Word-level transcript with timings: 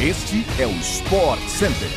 Este 0.00 0.46
é 0.62 0.64
o 0.64 0.70
Sport 0.76 1.40
Center. 1.48 1.88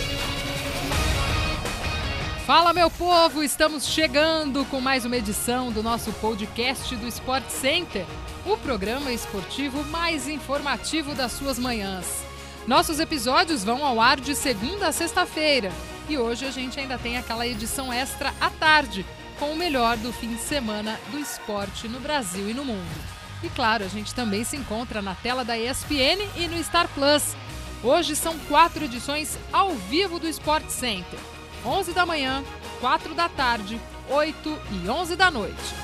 Fala, 2.47 2.73
meu 2.73 2.89
povo! 2.89 3.43
Estamos 3.43 3.85
chegando 3.85 4.65
com 4.65 4.81
mais 4.81 5.05
uma 5.05 5.17
edição 5.17 5.71
do 5.71 5.83
nosso 5.83 6.11
podcast 6.13 6.95
do 6.95 7.07
Sport 7.07 7.47
Center, 7.49 8.03
o 8.43 8.57
programa 8.57 9.11
esportivo 9.11 9.83
mais 9.83 10.27
informativo 10.27 11.13
das 11.13 11.31
suas 11.33 11.59
manhãs. 11.59 12.25
Nossos 12.65 12.99
episódios 12.99 13.63
vão 13.63 13.85
ao 13.85 14.01
ar 14.01 14.19
de 14.19 14.33
segunda 14.33 14.87
a 14.87 14.91
sexta-feira 14.91 15.71
e 16.09 16.17
hoje 16.17 16.43
a 16.47 16.49
gente 16.49 16.79
ainda 16.79 16.97
tem 16.97 17.19
aquela 17.19 17.45
edição 17.45 17.93
extra 17.93 18.33
à 18.41 18.49
tarde, 18.49 19.05
com 19.37 19.51
o 19.51 19.55
melhor 19.55 19.95
do 19.97 20.11
fim 20.11 20.29
de 20.29 20.41
semana 20.41 20.99
do 21.11 21.19
esporte 21.19 21.87
no 21.87 21.99
Brasil 21.99 22.49
e 22.49 22.53
no 22.55 22.65
mundo. 22.65 23.21
E 23.43 23.49
claro, 23.49 23.83
a 23.83 23.87
gente 23.87 24.15
também 24.15 24.43
se 24.43 24.57
encontra 24.57 25.03
na 25.03 25.13
tela 25.13 25.45
da 25.45 25.55
ESPN 25.55 26.27
e 26.35 26.47
no 26.47 26.63
Star 26.63 26.87
Plus. 26.95 27.35
Hoje 27.83 28.15
são 28.15 28.37
quatro 28.47 28.85
edições 28.85 29.39
ao 29.51 29.71
vivo 29.71 30.19
do 30.19 30.27
Sport 30.27 30.69
Center: 30.69 31.19
11 31.65 31.93
da 31.93 32.05
manhã, 32.05 32.43
4 32.79 33.15
da 33.15 33.27
tarde, 33.27 33.81
8 34.07 34.59
e 34.71 34.87
11 34.87 35.15
da 35.15 35.31
noite. 35.31 35.81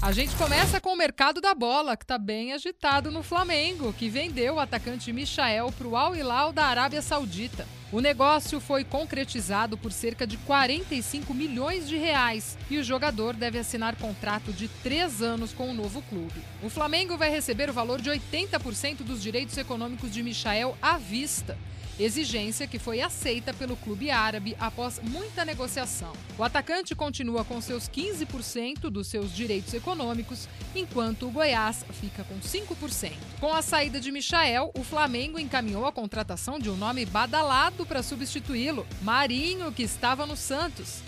A 0.00 0.12
gente 0.12 0.36
começa 0.36 0.80
com 0.80 0.92
o 0.92 0.96
mercado 0.96 1.40
da 1.40 1.54
bola, 1.54 1.96
que 1.96 2.04
está 2.04 2.18
bem 2.18 2.52
agitado 2.52 3.10
no 3.10 3.22
Flamengo, 3.24 3.92
que 3.92 4.08
vendeu 4.08 4.56
o 4.56 4.60
atacante 4.60 5.12
Michael 5.12 5.72
para 5.72 5.88
o 5.88 5.96
Al 5.96 6.14
Hilal 6.14 6.52
da 6.52 6.66
Arábia 6.66 7.02
Saudita. 7.02 7.66
O 7.92 8.00
negócio 8.00 8.58
foi 8.60 8.82
concretizado 8.82 9.76
por 9.76 9.92
cerca 9.92 10.26
de 10.26 10.36
45 10.38 11.32
milhões 11.32 11.88
de 11.88 11.96
reais 11.96 12.58
e 12.70 12.78
o 12.78 12.84
jogador 12.84 13.34
deve 13.34 13.58
assinar 13.58 13.94
contrato 13.96 14.52
de 14.52 14.68
três 14.82 15.22
anos 15.22 15.52
com 15.52 15.70
o 15.70 15.74
novo 15.74 16.02
clube. 16.02 16.42
O 16.62 16.68
Flamengo 16.68 17.16
vai 17.16 17.30
receber 17.30 17.70
o 17.70 17.74
valor 17.74 18.00
de 18.00 18.10
80% 18.10 18.98
dos 18.98 19.22
direitos 19.22 19.56
econômicos 19.56 20.10
de 20.12 20.22
Michael 20.22 20.76
à 20.82 20.98
vista 20.98 21.56
exigência 21.98 22.66
que 22.66 22.78
foi 22.78 23.00
aceita 23.00 23.54
pelo 23.54 23.76
clube 23.76 24.10
árabe 24.10 24.56
após 24.58 25.00
muita 25.02 25.44
negociação. 25.44 26.12
O 26.36 26.42
atacante 26.42 26.94
continua 26.94 27.44
com 27.44 27.60
seus 27.60 27.88
15% 27.88 28.90
dos 28.90 29.06
seus 29.06 29.34
direitos 29.34 29.72
econômicos, 29.74 30.48
enquanto 30.74 31.26
o 31.26 31.30
Goiás 31.30 31.84
fica 32.00 32.24
com 32.24 32.38
5%. 32.40 33.12
Com 33.40 33.52
a 33.52 33.62
saída 33.62 34.00
de 34.00 34.10
Michael, 34.10 34.72
o 34.76 34.82
Flamengo 34.82 35.38
encaminhou 35.38 35.86
a 35.86 35.92
contratação 35.92 36.58
de 36.58 36.68
um 36.68 36.76
nome 36.76 37.06
badalado 37.06 37.73
para 37.86 38.02
substituí-lo, 38.02 38.86
Marinho, 39.00 39.72
que 39.72 39.82
estava 39.82 40.26
no 40.26 40.36
Santos. 40.36 41.02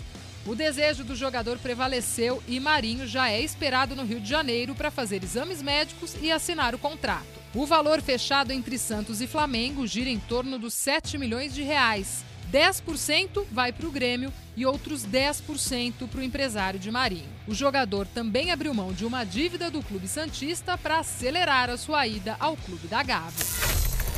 O 0.47 0.55
desejo 0.55 1.03
do 1.03 1.15
jogador 1.15 1.59
prevaleceu 1.59 2.41
e 2.47 2.59
Marinho 2.59 3.05
já 3.05 3.29
é 3.29 3.41
esperado 3.41 3.95
no 3.95 4.05
Rio 4.05 4.19
de 4.19 4.29
Janeiro 4.29 4.73
para 4.73 4.89
fazer 4.89 5.23
exames 5.23 5.61
médicos 5.61 6.15
e 6.21 6.31
assinar 6.31 6.73
o 6.73 6.79
contrato. 6.79 7.37
O 7.53 7.65
valor 7.65 8.01
fechado 8.01 8.51
entre 8.51 8.77
Santos 8.77 9.21
e 9.21 9.27
Flamengo 9.27 9.85
gira 9.85 10.09
em 10.09 10.19
torno 10.19 10.57
dos 10.57 10.73
7 10.73 11.17
milhões 11.17 11.53
de 11.53 11.63
reais. 11.63 12.23
10% 12.51 13.45
vai 13.51 13.73
para 13.73 13.87
o 13.87 13.91
Grêmio 13.91 14.31
e 14.55 14.65
outros 14.65 15.05
10% 15.05 16.07
para 16.07 16.19
o 16.19 16.23
empresário 16.23 16.79
de 16.79 16.89
Marinho. 16.89 17.29
O 17.45 17.53
jogador 17.53 18.07
também 18.07 18.51
abriu 18.51 18.73
mão 18.73 18.93
de 18.93 19.05
uma 19.05 19.23
dívida 19.23 19.69
do 19.69 19.83
Clube 19.83 20.07
Santista 20.07 20.77
para 20.77 20.99
acelerar 20.99 21.69
a 21.69 21.77
sua 21.77 22.07
ida 22.07 22.37
ao 22.39 22.55
Clube 22.55 22.87
da 22.87 23.03
Gávea. 23.03 23.76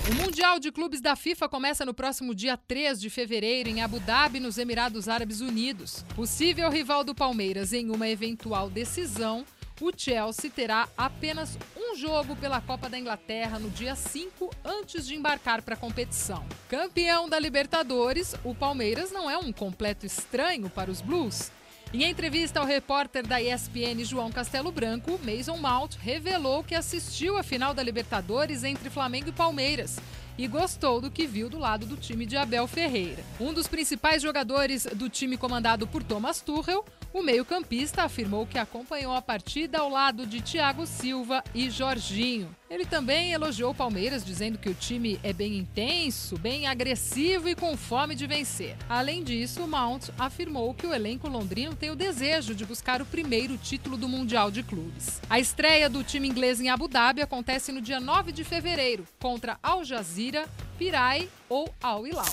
O 0.09 0.13
Mundial 0.15 0.59
de 0.59 0.71
Clubes 0.71 1.01
da 1.01 1.15
FIFA 1.15 1.47
começa 1.47 1.85
no 1.85 1.93
próximo 1.93 2.33
dia 2.33 2.57
3 2.57 2.99
de 2.99 3.11
fevereiro 3.11 3.69
em 3.69 3.83
Abu 3.83 3.99
Dhabi, 3.99 4.39
nos 4.39 4.57
Emirados 4.57 5.07
Árabes 5.07 5.39
Unidos. 5.39 6.03
Possível 6.15 6.67
rival 6.71 7.03
do 7.03 7.13
Palmeiras 7.13 7.73
em 7.73 7.91
uma 7.91 8.09
eventual 8.09 8.71
decisão, 8.71 9.45
o 9.79 9.91
Chelsea 9.95 10.49
terá 10.49 10.89
apenas 10.97 11.59
um 11.77 11.95
jogo 11.95 12.35
pela 12.35 12.59
Copa 12.59 12.89
da 12.89 12.97
Inglaterra 12.97 13.59
no 13.59 13.69
dia 13.69 13.93
5 13.93 14.49
antes 14.65 15.05
de 15.05 15.13
embarcar 15.13 15.61
para 15.61 15.75
a 15.75 15.77
competição. 15.77 16.43
Campeão 16.67 17.29
da 17.29 17.37
Libertadores, 17.37 18.33
o 18.43 18.55
Palmeiras 18.55 19.11
não 19.11 19.29
é 19.29 19.37
um 19.37 19.53
completo 19.53 20.07
estranho 20.07 20.71
para 20.71 20.89
os 20.89 21.01
Blues. 21.01 21.51
Em 21.91 22.03
entrevista 22.03 22.59
ao 22.59 22.67
repórter 22.67 23.25
da 23.25 23.41
ESPN 23.41 24.03
João 24.05 24.31
Castelo 24.31 24.71
Branco, 24.71 25.19
Mason 25.23 25.57
Mount 25.57 25.95
revelou 25.95 26.63
que 26.63 26.75
assistiu 26.75 27.35
à 27.35 27.41
final 27.41 27.73
da 27.73 27.81
Libertadores 27.81 28.63
entre 28.63 28.91
Flamengo 28.91 29.29
e 29.29 29.31
Palmeiras 29.31 29.99
e 30.39 30.47
gostou 30.47 31.01
do 31.01 31.11
que 31.11 31.27
viu 31.27 31.49
do 31.49 31.59
lado 31.59 31.85
do 31.85 31.97
time 31.97 32.25
de 32.25 32.37
Abel 32.37 32.65
Ferreira. 32.65 33.21
Um 33.41 33.53
dos 33.53 33.67
principais 33.67 34.21
jogadores 34.21 34.87
do 34.95 35.09
time 35.09 35.35
comandado 35.35 35.85
por 35.85 36.01
Thomas 36.01 36.39
Tuchel, 36.39 36.85
o 37.11 37.21
meio-campista 37.21 38.03
afirmou 38.03 38.47
que 38.47 38.57
acompanhou 38.57 39.13
a 39.13 39.21
partida 39.21 39.79
ao 39.79 39.89
lado 39.89 40.25
de 40.25 40.41
Thiago 40.41 40.85
Silva 40.85 41.43
e 41.53 41.69
Jorginho. 41.69 42.55
Ele 42.69 42.85
também 42.85 43.31
elogiou 43.31 43.71
o 43.71 43.75
Palmeiras, 43.75 44.23
dizendo 44.23 44.59
que 44.59 44.69
o 44.69 44.75
time 44.75 45.19
é 45.23 45.33
bem 45.33 45.57
intenso, 45.57 46.37
bem 46.37 46.67
agressivo 46.67 47.49
e 47.49 47.55
com 47.55 47.75
fome 47.75 48.13
de 48.13 48.27
vencer. 48.27 48.77
Além 48.87 49.23
disso, 49.23 49.67
Mount 49.67 50.09
afirmou 50.19 50.71
que 50.75 50.85
o 50.85 50.93
elenco 50.93 51.27
londrino 51.27 51.75
tem 51.75 51.89
o 51.89 51.95
desejo 51.95 52.53
de 52.53 52.63
buscar 52.65 53.01
o 53.01 53.05
primeiro 53.05 53.57
título 53.57 53.97
do 53.97 54.07
Mundial 54.07 54.51
de 54.51 54.61
Clubes. 54.61 55.19
A 55.27 55.39
estreia 55.39 55.89
do 55.89 56.03
time 56.03 56.27
inglês 56.27 56.61
em 56.61 56.69
Abu 56.69 56.87
Dhabi 56.87 57.23
acontece 57.23 57.71
no 57.71 57.81
dia 57.81 57.99
9 57.99 58.31
de 58.31 58.43
fevereiro, 58.43 59.03
contra 59.19 59.57
Al 59.63 59.83
Jazeera, 59.83 60.28
Pirai 60.77 61.27
ou 61.49 61.73
Al 61.81 62.05
Hilal. 62.05 62.25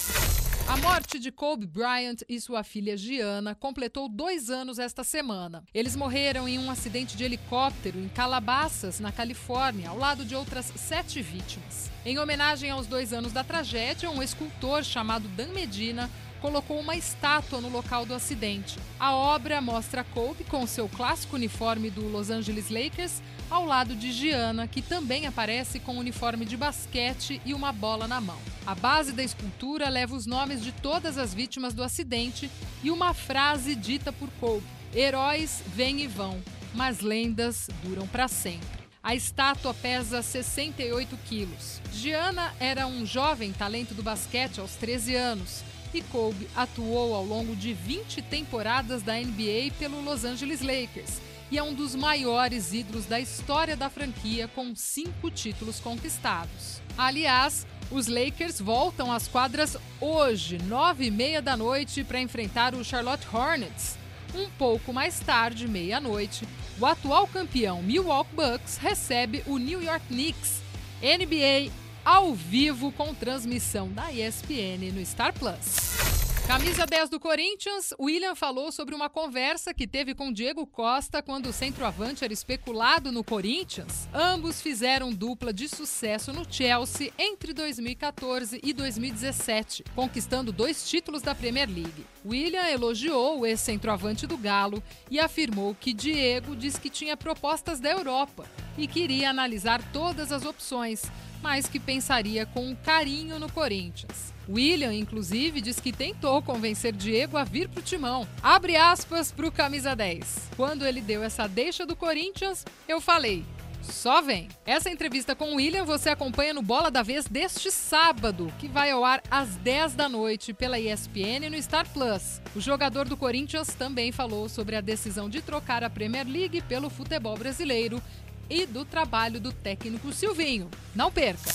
A 0.68 0.76
morte 0.76 1.18
de 1.18 1.30
Kobe 1.30 1.66
Bryant 1.66 2.22
e 2.28 2.40
sua 2.40 2.62
filha 2.62 2.96
Gianna 2.96 3.54
completou 3.54 4.08
dois 4.08 4.50
anos 4.50 4.78
esta 4.78 5.04
semana. 5.04 5.64
Eles 5.72 5.96
morreram 5.96 6.48
em 6.48 6.58
um 6.58 6.70
acidente 6.70 7.16
de 7.16 7.24
helicóptero 7.24 7.98
em 7.98 8.08
Calabasas, 8.08 8.98
na 8.98 9.12
Califórnia, 9.12 9.90
ao 9.90 9.96
lado 9.96 10.24
de 10.24 10.34
outras 10.34 10.72
sete 10.76 11.22
vítimas. 11.22 11.90
Em 12.04 12.18
homenagem 12.18 12.70
aos 12.70 12.86
dois 12.86 13.12
anos 13.12 13.32
da 13.32 13.44
tragédia, 13.44 14.10
um 14.10 14.22
escultor 14.22 14.84
chamado 14.84 15.28
Dan 15.28 15.52
Medina 15.52 16.10
colocou 16.40 16.78
uma 16.78 16.96
estátua 16.96 17.60
no 17.60 17.68
local 17.68 18.06
do 18.06 18.14
acidente. 18.14 18.78
A 18.98 19.14
obra 19.14 19.60
mostra 19.60 20.04
Kobe 20.04 20.44
com 20.44 20.66
seu 20.66 20.88
clássico 20.88 21.36
uniforme 21.36 21.90
do 21.90 22.08
Los 22.08 22.30
Angeles 22.30 22.70
Lakers 22.70 23.22
ao 23.50 23.64
lado 23.64 23.94
de 23.94 24.12
Gianna, 24.12 24.66
que 24.66 24.82
também 24.82 25.26
aparece 25.26 25.78
com 25.78 25.94
um 25.94 25.98
uniforme 25.98 26.44
de 26.44 26.56
basquete 26.56 27.40
e 27.44 27.54
uma 27.54 27.72
bola 27.72 28.08
na 28.08 28.20
mão. 28.20 28.38
A 28.66 28.74
base 28.74 29.12
da 29.12 29.22
escultura 29.22 29.88
leva 29.88 30.14
os 30.14 30.26
nomes 30.26 30.62
de 30.62 30.72
todas 30.72 31.18
as 31.18 31.32
vítimas 31.32 31.74
do 31.74 31.82
acidente 31.82 32.50
e 32.82 32.90
uma 32.90 33.14
frase 33.14 33.74
dita 33.74 34.12
por 34.12 34.28
Kobe: 34.40 34.66
Heróis 34.94 35.62
vêm 35.74 36.00
e 36.00 36.06
vão, 36.06 36.42
mas 36.74 37.00
lendas 37.00 37.68
duram 37.82 38.06
para 38.06 38.28
sempre. 38.28 38.86
A 39.02 39.14
estátua 39.14 39.72
pesa 39.72 40.20
68 40.20 41.16
quilos. 41.28 41.80
Gianna 41.92 42.52
era 42.58 42.88
um 42.88 43.06
jovem 43.06 43.52
talento 43.52 43.94
do 43.94 44.02
basquete 44.02 44.58
aos 44.58 44.74
13 44.74 45.14
anos 45.14 45.62
e 45.94 46.02
Kobe 46.02 46.48
atuou 46.54 47.14
ao 47.14 47.24
longo 47.24 47.54
de 47.54 47.72
20 47.72 48.22
temporadas 48.22 49.02
da 49.02 49.14
NBA 49.14 49.72
pelo 49.78 50.02
Los 50.02 50.24
Angeles 50.24 50.60
Lakers 50.60 51.20
e 51.50 51.58
é 51.58 51.62
um 51.62 51.74
dos 51.74 51.94
maiores 51.94 52.72
ídolos 52.72 53.06
da 53.06 53.20
história 53.20 53.76
da 53.76 53.88
franquia, 53.88 54.48
com 54.48 54.74
cinco 54.74 55.30
títulos 55.30 55.78
conquistados. 55.78 56.80
Aliás, 56.98 57.66
os 57.90 58.08
Lakers 58.08 58.60
voltam 58.60 59.12
às 59.12 59.28
quadras 59.28 59.76
hoje, 60.00 60.58
nove 60.64 61.06
e 61.06 61.10
meia 61.10 61.40
da 61.40 61.56
noite, 61.56 62.02
para 62.02 62.20
enfrentar 62.20 62.74
o 62.74 62.84
Charlotte 62.84 63.26
Hornets. 63.32 63.96
Um 64.34 64.48
pouco 64.58 64.92
mais 64.92 65.20
tarde, 65.20 65.68
meia-noite, 65.68 66.46
o 66.80 66.84
atual 66.84 67.26
campeão 67.28 67.82
Milwaukee 67.82 68.34
Bucks 68.34 68.76
recebe 68.76 69.42
o 69.46 69.56
New 69.56 69.82
York 69.82 70.04
Knicks. 70.08 70.60
NBA 71.00 71.70
ao 72.06 72.32
vivo 72.32 72.92
com 72.92 73.12
transmissão 73.12 73.88
da 73.88 74.12
ESPN 74.12 74.92
no 74.94 75.04
Star 75.04 75.32
Plus. 75.36 76.36
Camisa 76.46 76.86
10 76.86 77.10
do 77.10 77.18
Corinthians, 77.18 77.92
William 77.98 78.36
falou 78.36 78.70
sobre 78.70 78.94
uma 78.94 79.10
conversa 79.10 79.74
que 79.74 79.88
teve 79.88 80.14
com 80.14 80.32
Diego 80.32 80.64
Costa 80.64 81.20
quando 81.20 81.46
o 81.46 81.52
centroavante 81.52 82.22
era 82.22 82.32
especulado 82.32 83.10
no 83.10 83.24
Corinthians. 83.24 84.08
Ambos 84.14 84.62
fizeram 84.62 85.12
dupla 85.12 85.52
de 85.52 85.68
sucesso 85.68 86.32
no 86.32 86.46
Chelsea 86.48 87.12
entre 87.18 87.52
2014 87.52 88.60
e 88.62 88.72
2017, 88.72 89.82
conquistando 89.92 90.52
dois 90.52 90.88
títulos 90.88 91.22
da 91.22 91.34
Premier 91.34 91.68
League. 91.68 92.06
William 92.24 92.68
elogiou 92.68 93.40
o 93.40 93.46
ex-centroavante 93.46 94.28
do 94.28 94.36
Galo 94.36 94.80
e 95.10 95.18
afirmou 95.18 95.74
que 95.74 95.92
Diego 95.92 96.54
diz 96.54 96.78
que 96.78 96.88
tinha 96.88 97.16
propostas 97.16 97.80
da 97.80 97.90
Europa 97.90 98.46
e 98.76 98.86
queria 98.86 99.30
analisar 99.30 99.82
todas 99.92 100.32
as 100.32 100.44
opções, 100.44 101.04
mas 101.42 101.66
que 101.66 101.78
pensaria 101.78 102.46
com 102.46 102.74
carinho 102.76 103.38
no 103.38 103.50
Corinthians. 103.50 104.34
William, 104.48 104.94
inclusive, 104.94 105.60
diz 105.60 105.80
que 105.80 105.92
tentou 105.92 106.40
convencer 106.40 106.92
Diego 106.92 107.36
a 107.36 107.44
vir 107.44 107.68
para 107.68 107.80
o 107.80 107.82
timão. 107.82 108.26
Abre 108.42 108.76
aspas 108.76 109.32
para 109.32 109.46
o 109.46 109.52
camisa 109.52 109.94
10. 109.94 110.50
Quando 110.56 110.86
ele 110.86 111.00
deu 111.00 111.22
essa 111.22 111.48
deixa 111.48 111.84
do 111.84 111.96
Corinthians, 111.96 112.64
eu 112.86 113.00
falei: 113.00 113.44
só 113.82 114.20
vem. 114.20 114.48
Essa 114.64 114.90
entrevista 114.90 115.34
com 115.34 115.52
o 115.52 115.56
William 115.56 115.84
você 115.84 116.10
acompanha 116.10 116.52
no 116.52 116.62
Bola 116.62 116.90
da 116.90 117.02
Vez 117.02 117.26
deste 117.26 117.70
sábado, 117.70 118.52
que 118.58 118.68
vai 118.68 118.90
ao 118.90 119.04
ar 119.04 119.22
às 119.30 119.56
10 119.56 119.94
da 119.94 120.08
noite 120.08 120.52
pela 120.52 120.78
ESPN 120.78 121.48
no 121.50 121.62
Star 121.62 121.88
Plus. 121.90 122.40
O 122.54 122.60
jogador 122.60 123.08
do 123.08 123.16
Corinthians 123.16 123.68
também 123.74 124.12
falou 124.12 124.48
sobre 124.48 124.76
a 124.76 124.80
decisão 124.80 125.28
de 125.28 125.40
trocar 125.40 125.84
a 125.84 125.90
Premier 125.90 126.26
League 126.26 126.62
pelo 126.62 126.90
futebol 126.90 127.36
brasileiro 127.36 128.02
e 128.48 128.66
do 128.66 128.84
trabalho 128.84 129.40
do 129.40 129.52
técnico 129.52 130.12
Silvinho. 130.12 130.70
Não 130.94 131.10
perca! 131.10 131.50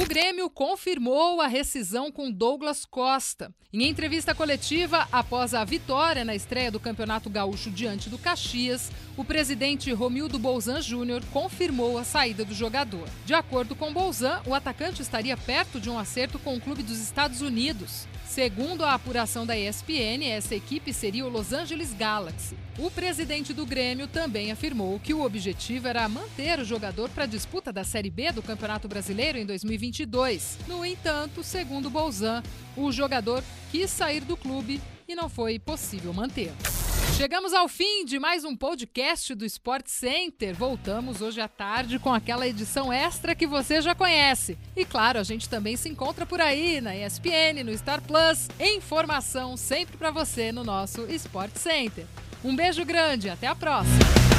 O 0.00 0.06
Grêmio 0.06 0.48
confirmou 0.48 1.40
a 1.40 1.48
rescisão 1.48 2.12
com 2.12 2.30
Douglas 2.30 2.84
Costa. 2.84 3.52
Em 3.72 3.88
entrevista 3.88 4.32
coletiva 4.32 5.08
após 5.10 5.52
a 5.52 5.64
vitória 5.64 6.24
na 6.24 6.34
estreia 6.34 6.70
do 6.70 6.78
Campeonato 6.78 7.28
Gaúcho 7.28 7.70
diante 7.70 8.08
do 8.08 8.16
Caxias, 8.16 8.90
o 9.16 9.24
presidente 9.24 9.92
Romildo 9.92 10.38
Bolzan 10.38 10.80
Júnior 10.80 11.22
confirmou 11.32 11.98
a 11.98 12.04
saída 12.04 12.44
do 12.44 12.54
jogador. 12.54 13.08
De 13.26 13.34
acordo 13.34 13.74
com 13.74 13.92
Bolzan, 13.92 14.40
o 14.46 14.54
atacante 14.54 15.02
estaria 15.02 15.36
perto 15.36 15.80
de 15.80 15.90
um 15.90 15.98
acerto 15.98 16.38
com 16.38 16.54
o 16.54 16.60
clube 16.60 16.84
dos 16.84 17.00
Estados 17.00 17.42
Unidos. 17.42 18.06
Segundo 18.30 18.84
a 18.84 18.94
apuração 18.94 19.44
da 19.44 19.58
ESPN, 19.58 20.24
essa 20.24 20.54
equipe 20.54 20.92
seria 20.92 21.26
o 21.26 21.28
Los 21.28 21.52
Angeles 21.52 21.92
Galaxy. 21.92 22.56
O 22.78 22.88
presidente 22.88 23.52
do 23.52 23.66
Grêmio 23.66 24.06
também 24.06 24.52
afirmou 24.52 25.00
que 25.00 25.12
o 25.12 25.24
objetivo 25.24 25.88
era 25.88 26.08
manter 26.08 26.60
o 26.60 26.64
jogador 26.64 27.10
para 27.10 27.24
a 27.24 27.26
disputa 27.26 27.72
da 27.72 27.82
Série 27.82 28.08
B 28.08 28.30
do 28.30 28.40
Campeonato 28.40 28.86
Brasileiro 28.86 29.36
em 29.36 29.44
2022. 29.44 30.58
No 30.68 30.86
entanto, 30.86 31.42
segundo 31.42 31.90
Bolzan, 31.90 32.40
o 32.76 32.92
jogador 32.92 33.42
quis 33.72 33.90
sair 33.90 34.20
do 34.20 34.36
clube 34.36 34.80
e 35.08 35.16
não 35.16 35.28
foi 35.28 35.58
possível 35.58 36.14
mantê-lo. 36.14 36.69
Chegamos 37.16 37.52
ao 37.52 37.68
fim 37.68 38.04
de 38.04 38.18
mais 38.18 38.44
um 38.44 38.56
podcast 38.56 39.34
do 39.34 39.44
Sport 39.44 39.86
Center. 39.88 40.54
Voltamos 40.54 41.20
hoje 41.20 41.40
à 41.40 41.48
tarde 41.48 41.98
com 41.98 42.12
aquela 42.12 42.46
edição 42.48 42.92
extra 42.92 43.34
que 43.34 43.46
você 43.46 43.82
já 43.82 43.94
conhece. 43.94 44.58
E 44.74 44.84
claro, 44.84 45.18
a 45.18 45.22
gente 45.22 45.48
também 45.48 45.76
se 45.76 45.88
encontra 45.88 46.24
por 46.24 46.40
aí 46.40 46.80
na 46.80 46.96
ESPN, 46.96 47.62
no 47.64 47.76
Star 47.76 48.00
Plus. 48.00 48.48
Informação 48.58 49.56
sempre 49.56 49.96
para 49.96 50.10
você 50.10 50.50
no 50.50 50.64
nosso 50.64 51.06
Sport 51.12 51.56
Center. 51.56 52.06
Um 52.42 52.56
beijo 52.56 52.84
grande, 52.84 53.28
até 53.28 53.46
a 53.46 53.54
próxima. 53.54 54.29